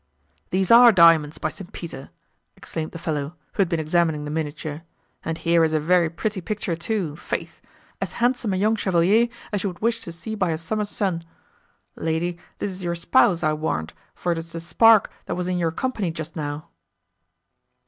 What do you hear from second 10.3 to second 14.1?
by a summer's sun. Lady, this is your spouse, I warrant,